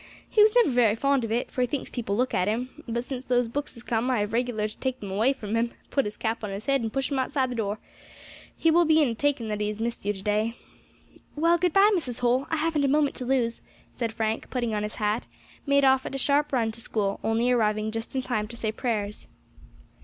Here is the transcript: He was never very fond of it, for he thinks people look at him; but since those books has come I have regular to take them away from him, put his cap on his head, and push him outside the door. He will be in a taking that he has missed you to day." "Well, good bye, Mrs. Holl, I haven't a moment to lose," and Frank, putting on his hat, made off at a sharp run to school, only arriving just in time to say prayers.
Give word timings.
He 0.27 0.41
was 0.41 0.55
never 0.55 0.71
very 0.71 0.95
fond 0.95 1.23
of 1.23 1.31
it, 1.31 1.51
for 1.51 1.61
he 1.61 1.67
thinks 1.67 1.91
people 1.91 2.17
look 2.17 2.33
at 2.33 2.47
him; 2.47 2.81
but 2.87 3.03
since 3.03 3.23
those 3.25 3.47
books 3.47 3.75
has 3.75 3.83
come 3.83 4.09
I 4.09 4.17
have 4.21 4.33
regular 4.33 4.67
to 4.67 4.77
take 4.79 4.99
them 4.99 5.11
away 5.11 5.31
from 5.31 5.55
him, 5.55 5.73
put 5.91 6.05
his 6.05 6.17
cap 6.17 6.43
on 6.43 6.49
his 6.49 6.65
head, 6.65 6.81
and 6.81 6.91
push 6.91 7.11
him 7.11 7.19
outside 7.19 7.51
the 7.51 7.55
door. 7.55 7.77
He 8.57 8.71
will 8.71 8.83
be 8.85 8.99
in 8.99 9.09
a 9.09 9.13
taking 9.13 9.47
that 9.49 9.61
he 9.61 9.67
has 9.67 9.79
missed 9.79 10.03
you 10.03 10.11
to 10.11 10.23
day." 10.23 10.57
"Well, 11.35 11.59
good 11.59 11.71
bye, 11.73 11.91
Mrs. 11.93 12.21
Holl, 12.21 12.47
I 12.49 12.55
haven't 12.55 12.83
a 12.83 12.87
moment 12.87 13.13
to 13.17 13.25
lose," 13.25 13.61
and 13.99 14.11
Frank, 14.11 14.49
putting 14.49 14.73
on 14.73 14.81
his 14.81 14.95
hat, 14.95 15.27
made 15.67 15.85
off 15.85 16.03
at 16.07 16.15
a 16.15 16.17
sharp 16.17 16.51
run 16.51 16.71
to 16.71 16.81
school, 16.81 17.19
only 17.23 17.51
arriving 17.51 17.91
just 17.91 18.15
in 18.15 18.23
time 18.23 18.47
to 18.47 18.57
say 18.57 18.71
prayers. 18.71 19.27